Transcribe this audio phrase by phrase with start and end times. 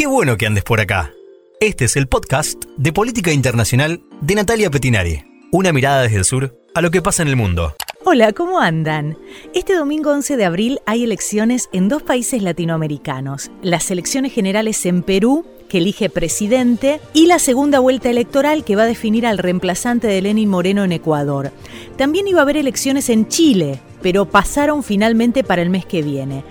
[0.00, 1.12] Qué bueno que andes por acá.
[1.60, 5.26] Este es el podcast de Política Internacional de Natalia Petinari.
[5.52, 7.74] Una mirada desde el sur a lo que pasa en el mundo.
[8.06, 9.18] Hola, ¿cómo andan?
[9.52, 13.50] Este domingo 11 de abril hay elecciones en dos países latinoamericanos.
[13.60, 18.84] Las elecciones generales en Perú, que elige presidente, y la segunda vuelta electoral que va
[18.84, 21.52] a definir al reemplazante de Lenin Moreno en Ecuador.
[21.98, 26.42] También iba a haber elecciones en Chile, pero pasaron finalmente para el mes que viene.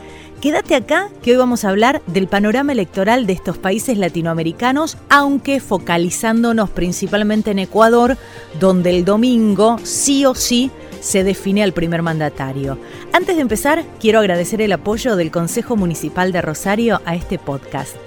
[0.42, 5.60] Quédate acá que hoy vamos a hablar del panorama electoral de estos países latinoamericanos, aunque
[5.60, 8.16] focalizándonos principalmente en Ecuador,
[8.58, 10.72] donde el domingo sí o sí
[11.02, 12.78] se define al primer mandatario.
[13.12, 17.98] Antes de empezar, quiero agradecer el apoyo del Consejo Municipal de Rosario a este podcast.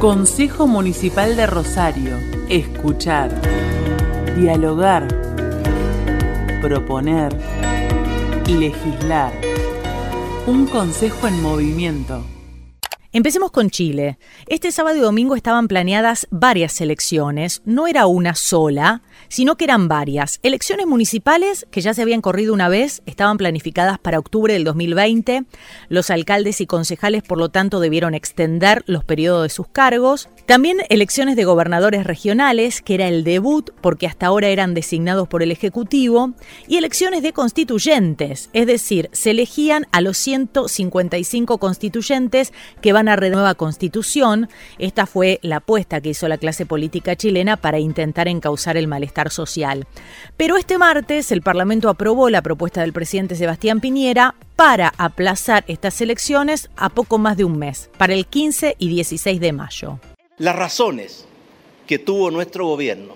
[0.00, 2.18] Consejo Municipal de Rosario.
[2.48, 3.30] Escuchar.
[4.36, 5.06] Dialogar.
[6.60, 7.32] Proponer.
[8.48, 9.53] Legislar.
[10.46, 12.22] Un consejo en movimiento.
[13.12, 14.18] Empecemos con Chile.
[14.46, 19.88] Este sábado y domingo estaban planeadas varias elecciones, no era una sola, sino que eran
[19.88, 20.40] varias.
[20.42, 25.44] Elecciones municipales que ya se habían corrido una vez, estaban planificadas para octubre del 2020.
[25.88, 30.28] Los alcaldes y concejales, por lo tanto, debieron extender los periodos de sus cargos.
[30.46, 35.42] También elecciones de gobernadores regionales, que era el debut porque hasta ahora eran designados por
[35.42, 36.32] el Ejecutivo,
[36.68, 43.16] y elecciones de constituyentes, es decir, se elegían a los 155 constituyentes que van a
[43.16, 44.50] renueva constitución.
[44.78, 49.30] Esta fue la apuesta que hizo la clase política chilena para intentar encauzar el malestar
[49.30, 49.86] social.
[50.36, 56.02] Pero este martes el Parlamento aprobó la propuesta del presidente Sebastián Piñera para aplazar estas
[56.02, 59.98] elecciones a poco más de un mes, para el 15 y 16 de mayo.
[60.38, 61.26] Las razones
[61.86, 63.14] que tuvo nuestro gobierno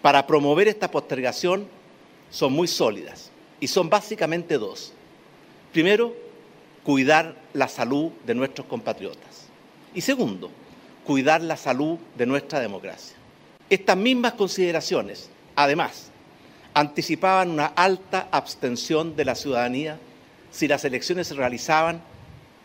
[0.00, 1.66] para promover esta postergación
[2.30, 4.92] son muy sólidas y son básicamente dos.
[5.72, 6.14] Primero,
[6.84, 9.48] cuidar la salud de nuestros compatriotas.
[9.92, 10.52] Y segundo,
[11.04, 13.16] cuidar la salud de nuestra democracia.
[13.68, 16.12] Estas mismas consideraciones, además,
[16.74, 19.98] anticipaban una alta abstención de la ciudadanía
[20.52, 22.00] si las elecciones se realizaban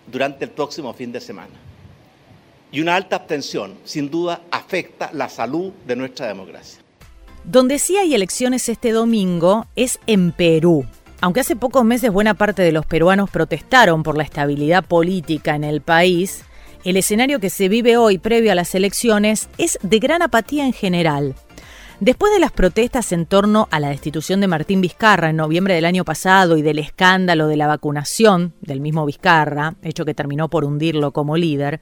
[0.05, 1.66] durante el próximo fin de semana
[2.71, 6.81] y una alta abstención, sin duda, afecta la salud de nuestra democracia.
[7.43, 10.85] Donde sí hay elecciones este domingo es en Perú.
[11.21, 15.63] Aunque hace pocos meses buena parte de los peruanos protestaron por la estabilidad política en
[15.63, 16.43] el país,
[16.83, 20.73] el escenario que se vive hoy previo a las elecciones es de gran apatía en
[20.73, 21.35] general.
[21.99, 25.85] Después de las protestas en torno a la destitución de Martín Vizcarra en noviembre del
[25.85, 30.63] año pasado y del escándalo de la vacunación del mismo Vizcarra, hecho que terminó por
[30.63, 31.81] hundirlo como líder,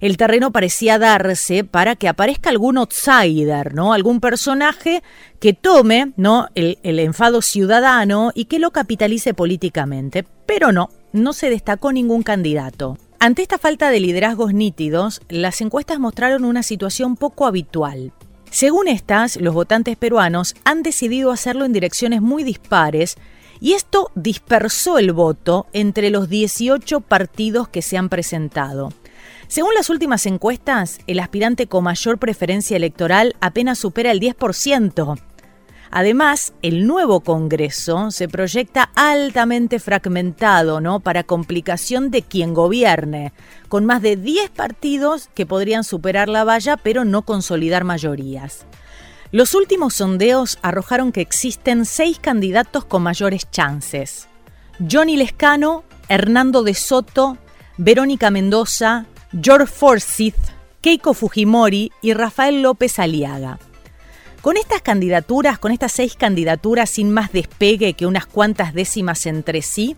[0.00, 3.92] el terreno parecía darse para que aparezca algún outsider, ¿no?
[3.92, 5.02] Algún personaje
[5.38, 6.48] que tome, ¿no?
[6.54, 10.24] El, el enfado ciudadano y que lo capitalice políticamente.
[10.46, 12.98] Pero no, no se destacó ningún candidato.
[13.18, 18.12] Ante esta falta de liderazgos nítidos, las encuestas mostraron una situación poco habitual.
[18.50, 23.16] Según estas, los votantes peruanos han decidido hacerlo en direcciones muy dispares
[23.60, 28.92] y esto dispersó el voto entre los 18 partidos que se han presentado.
[29.50, 35.20] Según las últimas encuestas, el aspirante con mayor preferencia electoral apenas supera el 10%.
[35.90, 41.00] Además, el nuevo Congreso se proyecta altamente fragmentado, ¿no?
[41.00, 43.32] Para complicación de quien gobierne,
[43.68, 48.66] con más de 10 partidos que podrían superar la valla pero no consolidar mayorías.
[49.32, 54.28] Los últimos sondeos arrojaron que existen seis candidatos con mayores chances.
[54.88, 57.36] Johnny Lescano, Hernando de Soto,
[57.78, 63.60] Verónica Mendoza, George Forsyth, Keiko Fujimori y Rafael López Aliaga.
[64.42, 69.62] Con estas candidaturas, con estas seis candidaturas sin más despegue que unas cuantas décimas entre
[69.62, 69.96] sí,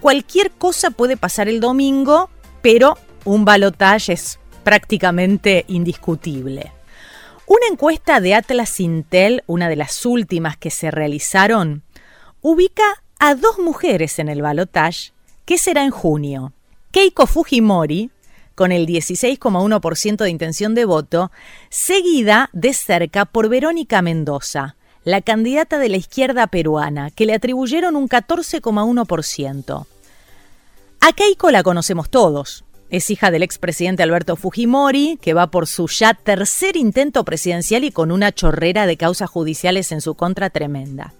[0.00, 2.30] cualquier cosa puede pasar el domingo,
[2.62, 6.72] pero un balotaje es prácticamente indiscutible.
[7.46, 11.84] Una encuesta de Atlas Intel, una de las últimas que se realizaron,
[12.40, 15.12] ubica a dos mujeres en el balotaje,
[15.44, 16.52] que será en junio.
[16.90, 18.10] Keiko Fujimori,
[18.54, 21.30] con el 16,1% de intención de voto,
[21.70, 27.96] seguida de cerca por Verónica Mendoza, la candidata de la izquierda peruana, que le atribuyeron
[27.96, 29.86] un 14,1%.
[31.00, 32.64] A Keiko la conocemos todos.
[32.90, 37.90] Es hija del expresidente Alberto Fujimori, que va por su ya tercer intento presidencial y
[37.90, 41.12] con una chorrera de causas judiciales en su contra tremenda.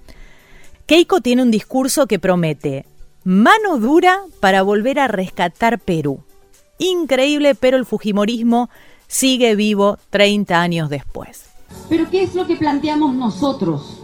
[0.87, 2.87] Keiko tiene un discurso que promete
[3.25, 6.22] mano dura para volver a rescatar Perú
[6.90, 8.69] increíble, pero el Fujimorismo
[9.06, 11.46] sigue vivo 30 años después.
[11.88, 13.98] Pero ¿qué es lo que planteamos nosotros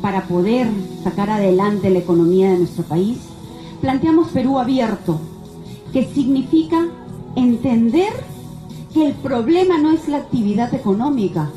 [0.00, 0.68] para poder
[1.02, 3.18] sacar adelante la economía de nuestro país?
[3.80, 5.20] Planteamos Perú abierto,
[5.92, 6.86] que significa
[7.36, 8.12] entender
[8.92, 11.50] que el problema no es la actividad económica,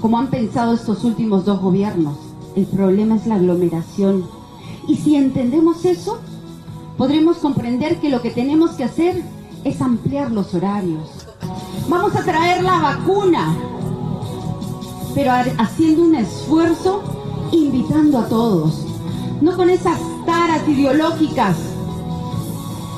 [0.00, 2.16] como han pensado estos últimos dos gobiernos.
[2.54, 4.24] El problema es la aglomeración.
[4.86, 6.18] Y si entendemos eso,
[6.96, 9.22] podremos comprender que lo que tenemos que hacer
[9.64, 11.08] es ampliar los horarios.
[11.88, 13.56] Vamos a traer la vacuna,
[15.14, 17.02] pero haciendo un esfuerzo
[17.52, 18.84] invitando a todos,
[19.40, 21.56] no con esas taras ideológicas,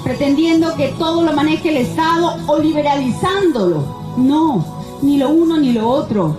[0.02, 4.14] pretendiendo que todo lo maneje el Estado o liberalizándolo.
[4.16, 4.64] No,
[5.02, 6.36] ni lo uno ni lo otro.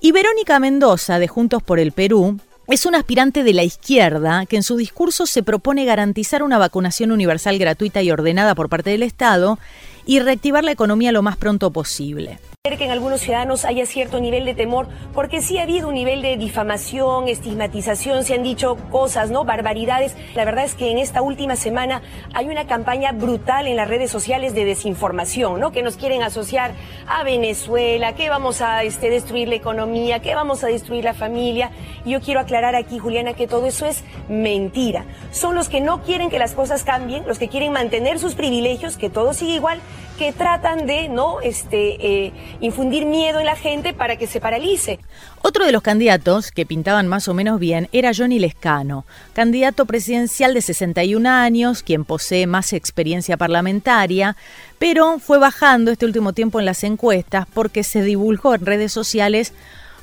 [0.00, 2.36] Y Verónica Mendoza, de Juntos por el Perú,
[2.68, 7.12] es un aspirante de la izquierda que en su discurso se propone garantizar una vacunación
[7.12, 9.58] universal gratuita y ordenada por parte del Estado
[10.06, 14.44] y reactivar la economía lo más pronto posible que en algunos ciudadanos haya cierto nivel
[14.44, 19.32] de temor, porque sí ha habido un nivel de difamación, estigmatización, se han dicho cosas,
[19.32, 19.44] ¿no?
[19.44, 20.16] Barbaridades.
[20.36, 22.02] La verdad es que en esta última semana
[22.34, 25.72] hay una campaña brutal en las redes sociales de desinformación, ¿no?
[25.72, 26.70] Que nos quieren asociar
[27.08, 31.72] a Venezuela, que vamos a este, destruir la economía, que vamos a destruir la familia.
[32.04, 35.04] Y yo quiero aclarar aquí, Juliana, que todo eso es mentira.
[35.32, 38.96] Son los que no quieren que las cosas cambien, los que quieren mantener sus privilegios,
[38.96, 39.80] que todo siga igual,
[40.18, 41.40] que tratan de, ¿no?
[41.40, 44.98] Este, eh, infundir miedo en la gente para que se paralice.
[45.42, 50.54] Otro de los candidatos que pintaban más o menos bien era Johnny Lescano, candidato presidencial
[50.54, 54.36] de 61 años, quien posee más experiencia parlamentaria,
[54.78, 59.52] pero fue bajando este último tiempo en las encuestas porque se divulgó en redes sociales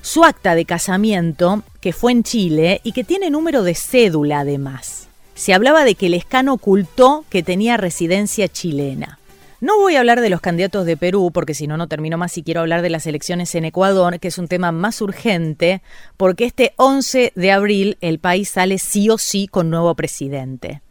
[0.01, 5.07] su acta de casamiento, que fue en Chile y que tiene número de cédula además.
[5.35, 9.19] Se hablaba de que Lescano ocultó que tenía residencia chilena.
[9.61, 12.38] No voy a hablar de los candidatos de Perú, porque si no, no termino más
[12.38, 15.81] y quiero hablar de las elecciones en Ecuador, que es un tema más urgente,
[16.15, 20.81] porque este 11 de abril el país sale sí o sí con nuevo presidente.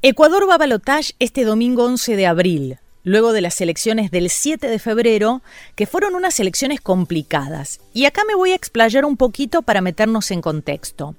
[0.00, 4.68] Ecuador va a balotage este domingo 11 de abril, luego de las elecciones del 7
[4.68, 5.42] de febrero,
[5.74, 7.80] que fueron unas elecciones complicadas.
[7.92, 11.14] Y acá me voy a explayar un poquito para meternos en contexto.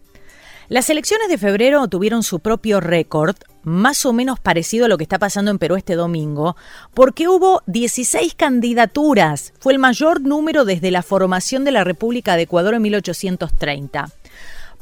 [0.69, 3.37] Las elecciones de febrero tuvieron su propio récord,
[3.67, 6.55] más o menos parecido a lo que está pasando en Perú este domingo,
[6.93, 9.53] porque hubo 16 candidaturas.
[9.59, 14.09] Fue el mayor número desde la formación de la República de Ecuador en 1830.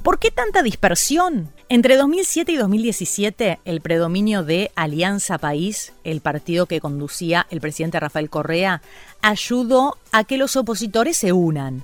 [0.04, 1.52] ¿Por qué tanta dispersión?
[1.68, 8.00] Entre 2007 y 2017, el predominio de Alianza País, el partido que conducía el presidente
[8.00, 8.84] Rafael Correa,
[9.24, 11.84] ayudó a que los opositores se unan.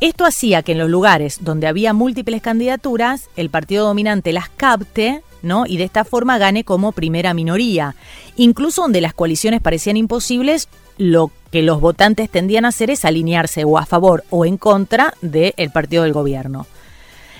[0.00, 5.22] Esto hacía que en los lugares donde había múltiples candidaturas, el partido dominante las capte,
[5.66, 7.94] Y de esta forma gane como primera minoría.
[8.36, 13.64] Incluso donde las coaliciones parecían imposibles, lo que los votantes tendían a hacer es alinearse
[13.64, 16.66] o a favor o en contra del partido del gobierno.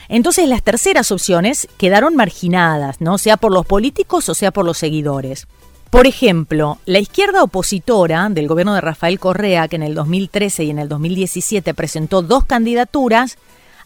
[0.08, 3.18] Entonces las terceras opciones quedaron marginadas, ¿no?
[3.18, 5.46] Sea por los políticos o sea por los seguidores.
[5.90, 10.70] Por ejemplo, la izquierda opositora del gobierno de Rafael Correa, que en el 2013 y
[10.70, 13.38] en el 2017 presentó dos candidaturas,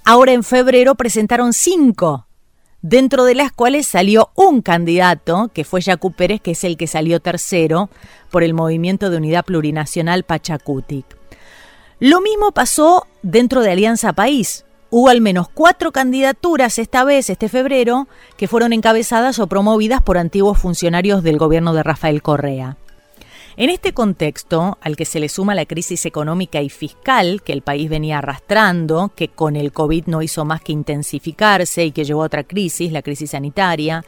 [0.04, 2.26] ahora en febrero presentaron cinco,
[2.82, 6.86] dentro de las cuales salió un candidato, que fue Yacu Pérez, que es el que
[6.86, 7.88] salió tercero
[8.30, 11.06] por el Movimiento de Unidad Plurinacional Pachacutic.
[12.00, 14.64] Lo mismo pasó dentro de Alianza País.
[14.90, 20.18] Hubo al menos cuatro candidaturas esta vez, este febrero, que fueron encabezadas o promovidas por
[20.18, 22.76] antiguos funcionarios del gobierno de Rafael Correa.
[23.56, 27.60] En este contexto, al que se le suma la crisis económica y fiscal que el
[27.60, 32.22] país venía arrastrando, que con el COVID no hizo más que intensificarse y que llevó
[32.22, 34.04] a otra crisis, la crisis sanitaria,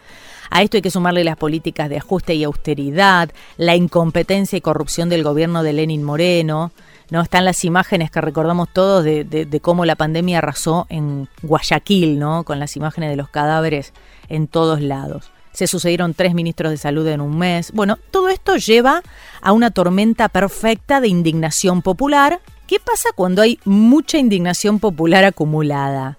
[0.51, 5.09] a esto hay que sumarle las políticas de ajuste y austeridad, la incompetencia y corrupción
[5.09, 6.73] del gobierno de Lenin Moreno,
[7.11, 7.21] ¿no?
[7.21, 12.45] Están las imágenes que recordamos todos de, cómo la pandemia arrasó en Guayaquil, ¿no?
[12.45, 13.93] Con las imágenes de los cadáveres
[14.29, 15.34] en todos lados.
[15.55, 17.73] Se sucedieron tres ministros de salud en un mes.
[17.73, 19.03] Bueno, todo esto lleva
[19.41, 22.41] a una tormenta perfecta de indignación popular.
[22.67, 26.19] ¿Qué pasa cuando hay mucha indignación popular acumulada?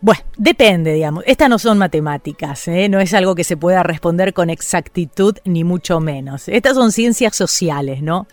[0.00, 1.24] Bueno, depende, digamos.
[1.26, 2.88] Estas no son matemáticas, ¿eh?
[2.88, 6.48] no es algo que se pueda responder con exactitud, ni mucho menos.
[6.48, 8.26] Estas son ciencias sociales, ¿no?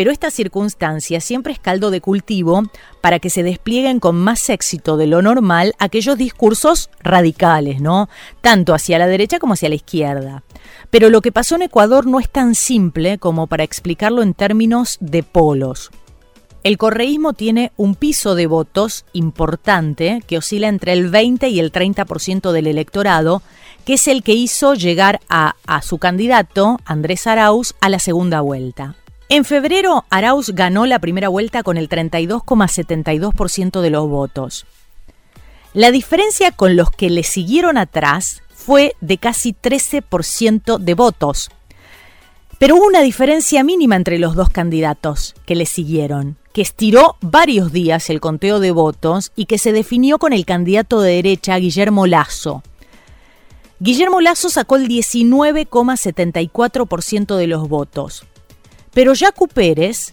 [0.00, 2.62] Pero esta circunstancia siempre es caldo de cultivo
[3.02, 8.08] para que se desplieguen con más éxito de lo normal aquellos discursos radicales, ¿no?
[8.40, 10.42] Tanto hacia la derecha como hacia la izquierda.
[10.88, 14.96] Pero lo que pasó en Ecuador no es tan simple como para explicarlo en términos
[15.00, 15.90] de polos.
[16.62, 21.72] El correísmo tiene un piso de votos importante que oscila entre el 20 y el
[21.72, 23.42] 30% del electorado,
[23.84, 28.40] que es el que hizo llegar a, a su candidato, Andrés Arauz, a la segunda
[28.40, 28.96] vuelta.
[29.32, 34.66] En febrero, Arauz ganó la primera vuelta con el 32,72% de los votos.
[35.72, 41.48] La diferencia con los que le siguieron atrás fue de casi 13% de votos.
[42.58, 47.70] Pero hubo una diferencia mínima entre los dos candidatos que le siguieron, que estiró varios
[47.70, 52.08] días el conteo de votos y que se definió con el candidato de derecha Guillermo
[52.08, 52.64] Lazo.
[53.78, 58.24] Guillermo Lazo sacó el 19,74% de los votos.
[58.92, 60.12] Pero Jacu Pérez,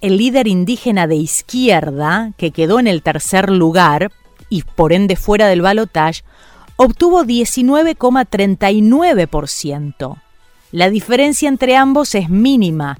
[0.00, 4.10] el líder indígena de izquierda, que quedó en el tercer lugar
[4.48, 6.22] y por ende fuera del balotaje,
[6.76, 10.20] obtuvo 19,39%.
[10.72, 12.98] La diferencia entre ambos es mínima,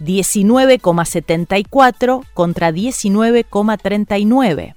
[0.00, 4.74] 19,74 contra 19,39.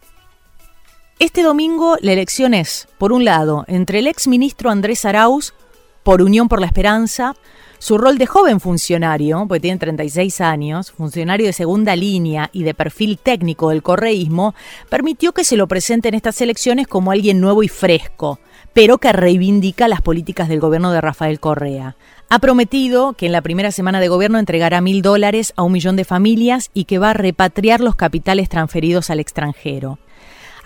[1.17, 5.53] Este domingo la elección es, por un lado, entre el ex ministro Andrés Arauz,
[6.03, 7.37] por Unión por la Esperanza,
[7.79, 12.73] su rol de joven funcionario, porque tiene 36 años, funcionario de segunda línea y de
[12.73, 14.55] perfil técnico del correísmo,
[14.89, 18.39] permitió que se lo presente en estas elecciones como alguien nuevo y fresco,
[18.73, 21.95] pero que reivindica las políticas del gobierno de Rafael Correa.
[22.29, 25.95] Ha prometido que en la primera semana de gobierno entregará mil dólares a un millón
[25.95, 29.99] de familias y que va a repatriar los capitales transferidos al extranjero.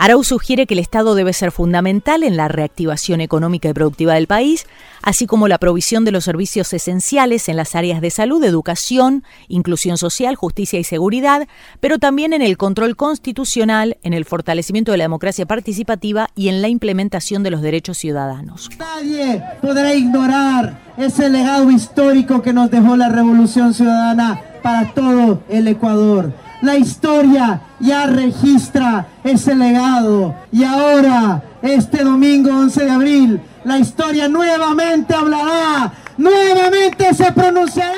[0.01, 4.27] Arau sugiere que el Estado debe ser fundamental en la reactivación económica y productiva del
[4.27, 4.65] país,
[5.01, 9.97] así como la provisión de los servicios esenciales en las áreas de salud, educación, inclusión
[9.97, 11.49] social, justicia y seguridad,
[11.81, 16.61] pero también en el control constitucional, en el fortalecimiento de la democracia participativa y en
[16.61, 18.69] la implementación de los derechos ciudadanos.
[18.79, 25.67] Nadie podrá ignorar ese legado histórico que nos dejó la Revolución Ciudadana para todo el
[25.67, 30.35] Ecuador la historia ya registra ese legado.
[30.51, 37.97] Y ahora, este domingo 11 de abril, la historia nuevamente hablará, nuevamente se pronunciará.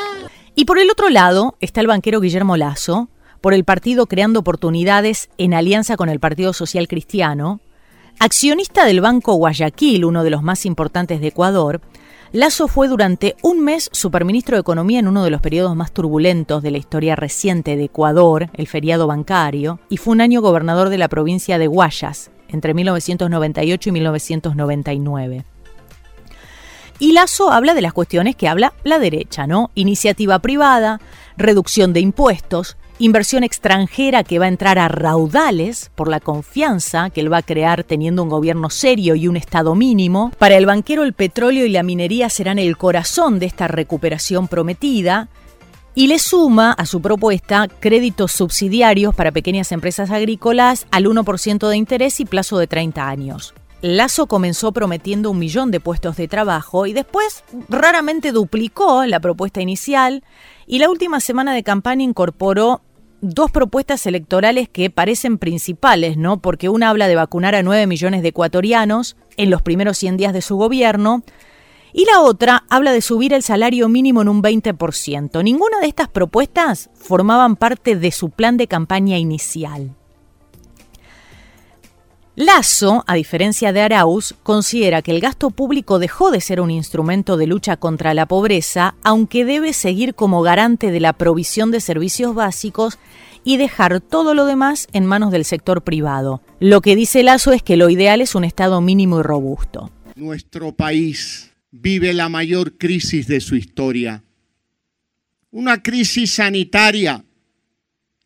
[0.56, 5.30] Y por el otro lado está el banquero Guillermo Lazo, por el partido Creando Oportunidades
[5.38, 7.60] en alianza con el Partido Social Cristiano,
[8.20, 11.82] accionista del Banco Guayaquil, uno de los más importantes de Ecuador,
[12.34, 16.64] Lazo fue durante un mes superministro de Economía en uno de los periodos más turbulentos
[16.64, 20.98] de la historia reciente de Ecuador, el feriado bancario, y fue un año gobernador de
[20.98, 25.46] la provincia de Guayas, entre 1998 y 1999.
[27.00, 29.70] Y Lazo habla de las cuestiones que habla la derecha, ¿no?
[29.76, 31.02] Iniciativa privada,
[31.36, 37.22] reducción de impuestos, inversión extranjera que va a entrar a raudales por la confianza que
[37.22, 40.32] él va a crear teniendo un gobierno serio y un Estado mínimo.
[40.38, 45.30] Para el banquero el petróleo y la minería serán el corazón de esta recuperación prometida.
[45.94, 51.76] Y le suma a su propuesta créditos subsidiarios para pequeñas empresas agrícolas al 1% de
[51.76, 53.54] interés y plazo de 30 años.
[53.82, 59.60] Lazo comenzó prometiendo un millón de puestos de trabajo y después raramente duplicó la propuesta
[59.60, 60.24] inicial
[60.68, 62.82] y la última semana de campaña incorporó
[63.22, 66.42] dos propuestas electorales que parecen principales, ¿no?
[66.42, 70.34] Porque una habla de vacunar a 9 millones de ecuatorianos en los primeros 100 días
[70.34, 71.24] de su gobierno
[71.94, 75.44] y la otra habla de subir el salario mínimo en un 20%.
[75.44, 79.96] Ninguna de estas propuestas formaban parte de su plan de campaña inicial.
[82.36, 87.36] Lazo, a diferencia de Arauz, considera que el gasto público dejó de ser un instrumento
[87.36, 92.34] de lucha contra la pobreza, aunque debe seguir como garante de la provisión de servicios
[92.34, 93.00] básicos
[93.44, 96.42] y dejar todo lo demás en manos del sector privado.
[96.62, 99.92] Lo que dice Lazo es que lo ideal es un Estado mínimo y robusto.
[100.16, 104.24] Nuestro país vive la mayor crisis de su historia.
[105.52, 107.26] Una crisis sanitaria,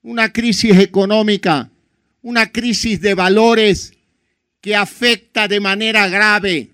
[0.03, 1.71] una crisis económica,
[2.21, 3.94] una crisis de valores
[4.65, 6.71] que afecta de manera grave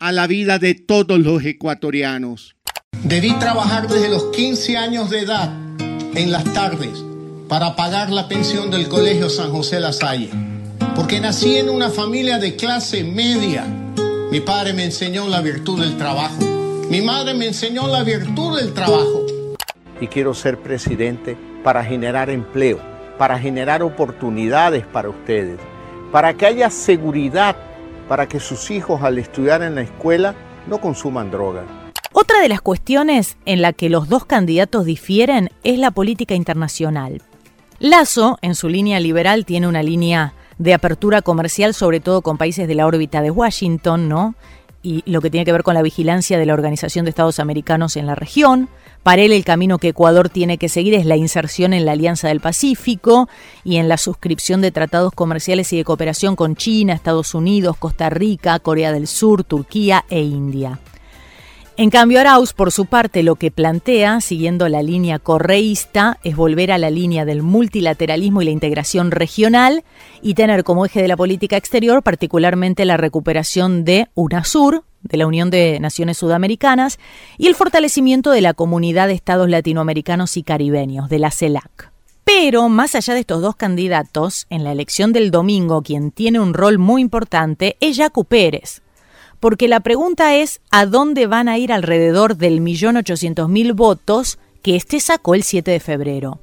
[0.00, 2.56] a la vida de todos los ecuatorianos.
[3.04, 5.48] Debí trabajar desde los 15 años de edad
[6.16, 7.04] en las tardes
[7.48, 10.28] para pagar la pensión del Colegio San José La Salle,
[10.96, 13.64] porque nací en una familia de clase media.
[14.32, 16.42] Mi padre me enseñó la virtud del trabajo.
[16.90, 19.24] Mi madre me enseñó la virtud del trabajo.
[20.00, 22.80] Y quiero ser presidente para generar empleo,
[23.18, 25.60] para generar oportunidades para ustedes
[26.12, 27.56] para que haya seguridad
[28.08, 30.34] para que sus hijos al estudiar en la escuela
[30.66, 31.64] no consuman drogas.
[32.12, 37.22] Otra de las cuestiones en la que los dos candidatos difieren es la política internacional.
[37.78, 42.66] Lazo, en su línea liberal, tiene una línea de apertura comercial, sobre todo con países
[42.66, 44.34] de la órbita de Washington, ¿no?
[44.82, 47.96] Y lo que tiene que ver con la vigilancia de la Organización de Estados Americanos
[47.96, 48.68] en la región.
[49.02, 52.28] Para él el camino que Ecuador tiene que seguir es la inserción en la Alianza
[52.28, 53.28] del Pacífico
[53.64, 58.10] y en la suscripción de tratados comerciales y de cooperación con China, Estados Unidos, Costa
[58.10, 60.78] Rica, Corea del Sur, Turquía e India.
[61.76, 66.72] En cambio, Arauz, por su parte, lo que plantea, siguiendo la línea correísta, es volver
[66.72, 69.82] a la línea del multilateralismo y la integración regional
[70.20, 75.26] y tener como eje de la política exterior particularmente la recuperación de UNASUR, de la
[75.26, 76.98] Unión de Naciones Sudamericanas
[77.38, 81.90] y el fortalecimiento de la Comunidad de Estados Latinoamericanos y Caribeños, de la CELAC.
[82.24, 86.52] Pero más allá de estos dos candidatos, en la elección del domingo quien tiene un
[86.52, 88.82] rol muy importante es Jaco Pérez.
[89.40, 94.38] Porque la pregunta es a dónde van a ir alrededor del millón ochocientos mil votos
[94.62, 96.40] que este sacó el 7 de febrero.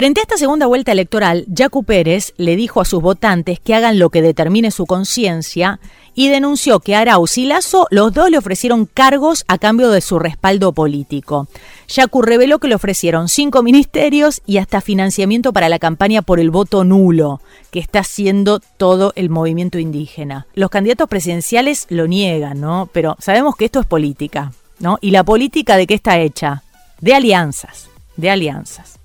[0.00, 3.98] Frente a esta segunda vuelta electoral, Jacu Pérez le dijo a sus votantes que hagan
[3.98, 5.78] lo que determine su conciencia
[6.14, 10.18] y denunció que Arauz y Lazo los dos le ofrecieron cargos a cambio de su
[10.18, 11.48] respaldo político.
[11.86, 16.50] Yacu reveló que le ofrecieron cinco ministerios y hasta financiamiento para la campaña por el
[16.50, 20.46] voto nulo, que está haciendo todo el movimiento indígena.
[20.54, 22.88] Los candidatos presidenciales lo niegan, ¿no?
[22.90, 24.96] Pero sabemos que esto es política, ¿no?
[25.02, 26.62] ¿Y la política de qué está hecha?
[27.02, 28.99] De alianzas, de alianzas.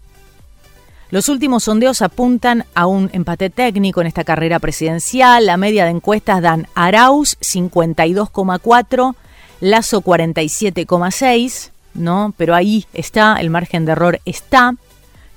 [1.15, 5.45] Los últimos sondeos apuntan a un empate técnico en esta carrera presidencial.
[5.45, 9.15] La media de encuestas dan Arauz 52,4,
[9.61, 12.33] Lazo 47,6, ¿no?
[12.35, 14.75] Pero ahí está, el margen de error está.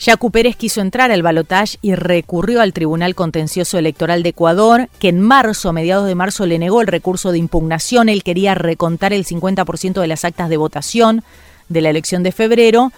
[0.00, 5.10] Yacu Pérez quiso entrar al balotaje y recurrió al Tribunal Contencioso Electoral de Ecuador, que
[5.10, 8.08] en marzo, a mediados de marzo, le negó el recurso de impugnación.
[8.08, 11.22] Él quería recontar el 50% de las actas de votación
[11.68, 12.90] de la elección de febrero.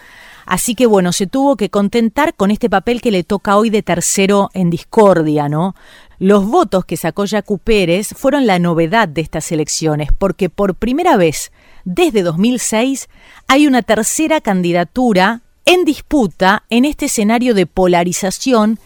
[0.46, 3.82] Así que bueno, se tuvo que contentar con este papel que le toca hoy de
[3.82, 5.74] tercero en discordia, ¿no?
[6.18, 11.16] Los votos que sacó Yacu Pérez fueron la novedad de estas elecciones, porque por primera
[11.16, 11.50] vez
[11.84, 13.08] desde 2006
[13.48, 18.78] hay una tercera candidatura en disputa en este escenario de polarización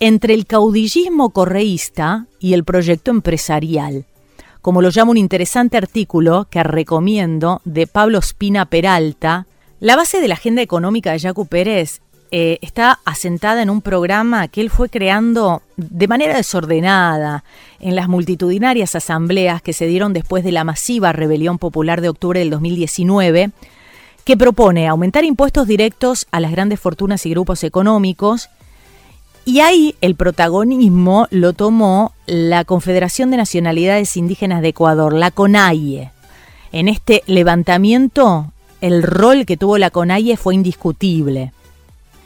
[0.00, 4.04] entre el caudillismo correísta y el proyecto empresarial.
[4.60, 9.46] Como lo llama un interesante artículo que recomiendo de Pablo Spina Peralta,
[9.82, 14.46] la base de la agenda económica de Jacu Pérez eh, está asentada en un programa
[14.46, 17.42] que él fue creando de manera desordenada
[17.80, 22.38] en las multitudinarias asambleas que se dieron después de la masiva rebelión popular de octubre
[22.38, 23.50] del 2019,
[24.24, 28.50] que propone aumentar impuestos directos a las grandes fortunas y grupos económicos.
[29.44, 36.12] Y ahí el protagonismo lo tomó la Confederación de Nacionalidades Indígenas de Ecuador, la CONAIE.
[36.70, 38.51] En este levantamiento
[38.82, 41.52] el rol que tuvo la CONAIE fue indiscutible.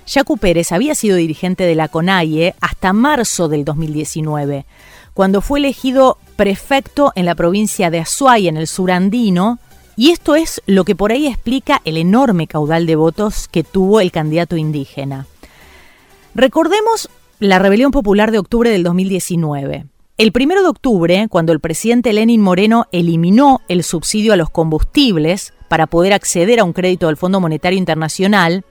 [0.06, 4.64] Yacu Pérez había sido dirigente de la CONAIE hasta marzo del 2019,
[5.12, 9.58] cuando fue elegido prefecto en la provincia de Azuay, en el sur andino,
[9.96, 14.00] y esto es lo que por ahí explica el enorme caudal de votos que tuvo
[14.00, 15.26] el candidato indígena.
[16.34, 19.84] Recordemos la rebelión popular de octubre del 2019.
[20.18, 25.52] El primero de octubre, cuando el presidente Lenin Moreno eliminó el subsidio a los combustibles
[25.68, 28.64] para poder acceder a un crédito del Fondo Monetario Internacional,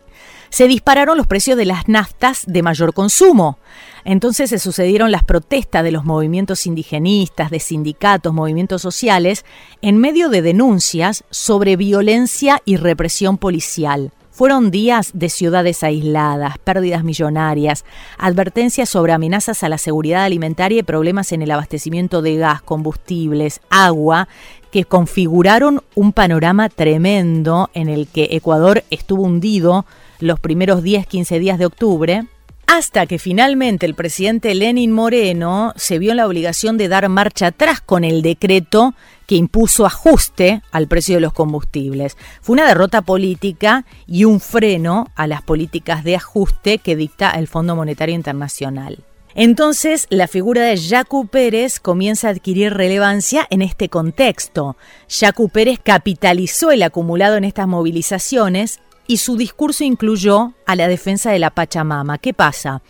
[0.49, 3.59] se dispararon los precios de las naftas de mayor consumo.
[4.05, 9.45] Entonces se sucedieron las protestas de los movimientos indigenistas, de sindicatos, movimientos sociales,
[9.83, 14.11] en medio de denuncias sobre violencia y represión policial.
[14.35, 17.85] Fueron días de ciudades aisladas, pérdidas millonarias,
[18.17, 23.61] advertencias sobre amenazas a la seguridad alimentaria y problemas en el abastecimiento de gas, combustibles,
[23.69, 24.27] agua,
[24.73, 29.85] que configuraron un panorama tremendo en el que Ecuador estuvo hundido
[30.19, 32.25] los primeros 10-15 días de octubre,
[32.67, 37.47] hasta que finalmente el presidente Lenin Moreno se vio en la obligación de dar marcha
[37.47, 38.95] atrás con el decreto
[39.27, 42.17] que impuso ajuste al precio de los combustibles.
[42.41, 47.47] Fue una derrota política y un freno a las políticas de ajuste que dicta el
[47.47, 49.03] Fondo Monetario Internacional.
[49.37, 54.77] Entonces, la figura de Jacu Pérez comienza a adquirir relevancia en este contexto.
[55.09, 61.31] Jacu Pérez capitalizó el acumulado en estas movilizaciones y su discurso incluyó a la defensa
[61.31, 62.17] de la Pachamama.
[62.17, 62.81] ¿Qué pasa?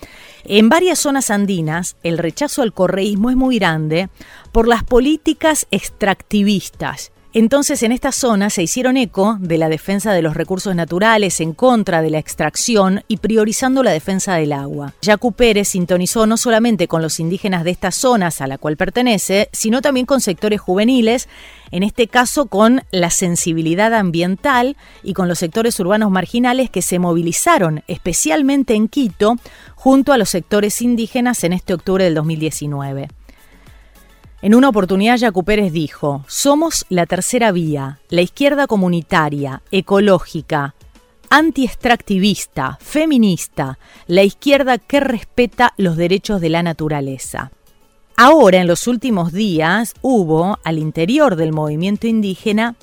[0.43, 4.09] En varias zonas andinas el rechazo al correísmo es muy grande
[4.51, 10.21] por las políticas extractivistas entonces en esta zona se hicieron eco de la defensa de
[10.21, 14.93] los recursos naturales en contra de la extracción y priorizando la defensa del agua.
[15.01, 19.49] Yacu Pérez sintonizó no solamente con los indígenas de estas zonas a la cual pertenece,
[19.51, 21.27] sino también con sectores juveniles,
[21.71, 26.99] en este caso con la sensibilidad ambiental y con los sectores urbanos marginales que se
[26.99, 29.35] movilizaron especialmente en Quito
[29.75, 33.09] junto a los sectores indígenas en este octubre del 2019.
[34.41, 40.75] En una oportunidad, Yacu Pérez dijo, somos la tercera vía, la izquierda comunitaria, ecológica,
[41.29, 47.51] anti-extractivista, feminista, la izquierda que respeta los derechos de la naturaleza.
[48.17, 52.75] Ahora, en los últimos días, hubo, al interior del movimiento indígena,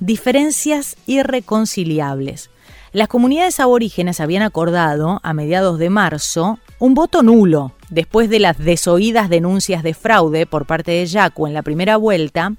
[0.00, 2.50] diferencias irreconciliables.
[2.92, 8.58] Las comunidades aborígenes habían acordado, a mediados de marzo, un voto nulo después de las
[8.58, 12.54] desoídas denuncias de fraude por parte de Yacu en la primera vuelta,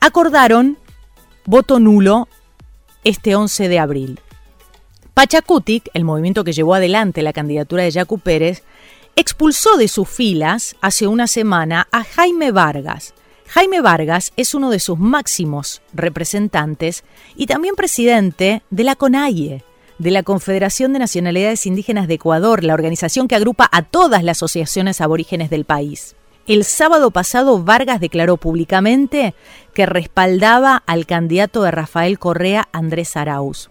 [0.00, 0.78] acordaron
[1.44, 2.28] voto nulo
[3.04, 4.20] este 11 de abril.
[5.14, 8.62] Pachacutic, el movimiento que llevó adelante la candidatura de Yacu Pérez,
[9.16, 13.14] expulsó de sus filas hace una semana a Jaime Vargas.
[13.48, 17.02] Jaime Vargas es uno de sus máximos representantes
[17.34, 19.64] y también presidente de la CONAIE,
[19.98, 24.38] de la Confederación de Nacionalidades Indígenas de Ecuador, la organización que agrupa a todas las
[24.38, 26.14] asociaciones aborígenes del país.
[26.46, 29.34] El sábado pasado Vargas declaró públicamente
[29.74, 33.70] que respaldaba al candidato de Rafael Correa, Andrés Arauz.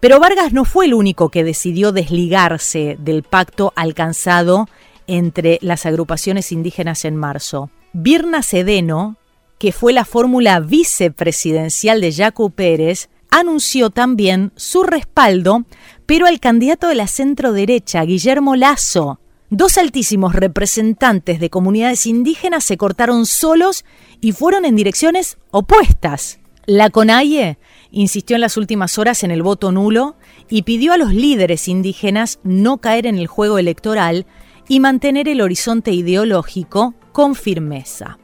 [0.00, 4.68] Pero Vargas no fue el único que decidió desligarse del pacto alcanzado
[5.06, 7.70] entre las agrupaciones indígenas en marzo.
[7.92, 9.16] Birna Sedeno,
[9.58, 15.64] que fue la fórmula vicepresidencial de Jaco Pérez, anunció también su respaldo,
[16.06, 19.18] pero al candidato de la centro derecha, Guillermo Lazo.
[19.50, 23.84] Dos altísimos representantes de comunidades indígenas se cortaron solos
[24.20, 26.38] y fueron en direcciones opuestas.
[26.66, 27.58] La CONAIE
[27.90, 30.16] insistió en las últimas horas en el voto nulo
[30.48, 34.26] y pidió a los líderes indígenas no caer en el juego electoral
[34.68, 38.18] y mantener el horizonte ideológico con firmeza.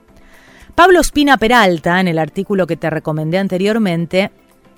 [0.76, 4.30] Pablo Espina Peralta, en el artículo que te recomendé anteriormente,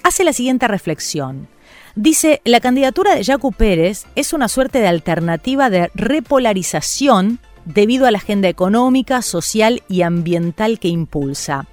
[0.02, 1.48] hace la siguiente reflexión.
[1.94, 8.10] Dice, la candidatura de Yacu Pérez es una suerte de alternativa de repolarización debido a
[8.10, 11.66] la agenda económica, social y ambiental que impulsa.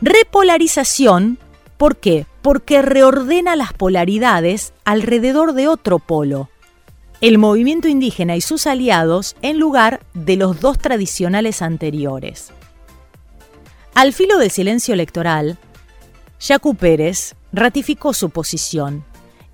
[0.00, 1.38] Repolarización,
[1.76, 2.26] ¿por qué?
[2.42, 6.48] Porque reordena las polaridades alrededor de otro polo,
[7.20, 12.50] el movimiento indígena y sus aliados en lugar de los dos tradicionales anteriores.
[13.94, 15.58] Al filo del silencio electoral,
[16.40, 19.04] Yacu Pérez ratificó su posición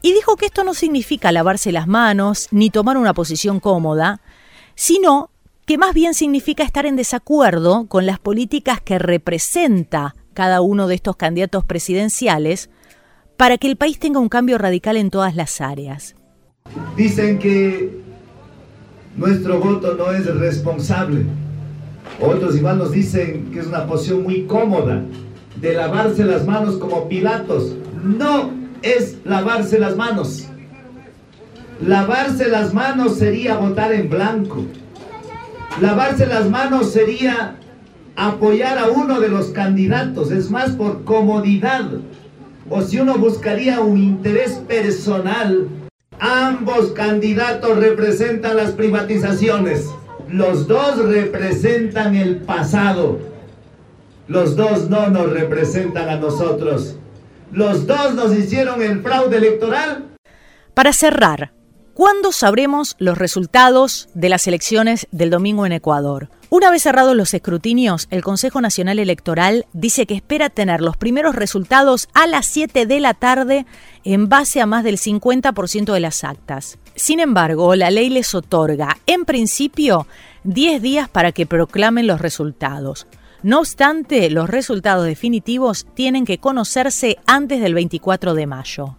[0.02, 4.20] y dijo que esto no significa lavarse las manos ni tomar una posición cómoda,
[4.74, 5.30] sino
[5.64, 10.94] que más bien significa estar en desacuerdo con las políticas que representa cada uno de
[10.94, 12.70] estos candidatos presidenciales
[13.36, 16.14] para que el país tenga un cambio radical en todas las áreas.
[16.96, 18.00] Dicen que
[19.16, 21.24] nuestro voto no es responsable.
[22.20, 25.02] Otros igual nos dicen que es una posición muy cómoda
[25.60, 27.74] de lavarse las manos como Pilatos
[28.06, 28.50] no
[28.82, 30.46] es lavarse las manos.
[31.84, 34.64] Lavarse las manos sería votar en blanco.
[35.80, 37.56] Lavarse las manos sería
[38.14, 41.90] apoyar a uno de los candidatos, es más por comodidad.
[42.70, 45.68] O si uno buscaría un interés personal,
[46.18, 49.90] ambos candidatos representan las privatizaciones.
[50.30, 53.18] Los dos representan el pasado.
[54.26, 56.96] Los dos no nos representan a nosotros.
[57.52, 60.06] Los dos nos hicieron el fraude electoral.
[60.74, 61.52] Para cerrar,
[61.94, 66.28] ¿cuándo sabremos los resultados de las elecciones del domingo en Ecuador?
[66.48, 71.34] Una vez cerrados los escrutinios, el Consejo Nacional Electoral dice que espera tener los primeros
[71.34, 73.66] resultados a las 7 de la tarde
[74.04, 76.78] en base a más del 50% de las actas.
[76.94, 80.06] Sin embargo, la ley les otorga, en principio,
[80.44, 83.08] 10 días para que proclamen los resultados.
[83.42, 88.96] No obstante, los resultados definitivos tienen que conocerse antes del 24 de mayo.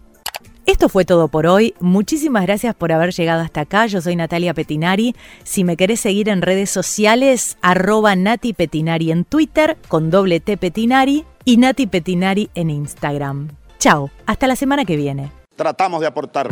[0.68, 1.74] Esto fue todo por hoy.
[1.80, 3.86] Muchísimas gracias por haber llegado hasta acá.
[3.86, 5.16] Yo soy Natalia Petinari.
[5.42, 10.58] Si me querés seguir en redes sociales, arroba Nati Petinari en Twitter con doble T
[10.58, 13.48] Petinari y Nati Petinari en Instagram.
[13.78, 15.32] Chao, hasta la semana que viene.
[15.56, 16.50] Tratamos de aportar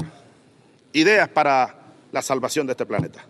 [0.95, 1.75] ideas para
[2.11, 3.27] la salvación de este planeta.